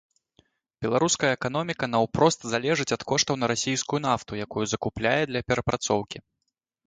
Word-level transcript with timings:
Беларуская 0.83 1.29
эканоміка 1.39 1.85
наўпрост 1.95 2.47
залежыць 2.53 2.89
ад 2.97 3.05
коштаў 3.13 3.39
на 3.41 3.49
расійскую 3.53 3.99
нафту, 4.07 4.31
якую 4.45 4.65
закупляе 4.73 5.19
для 5.33 5.41
перапрацоўкі. 5.53 6.17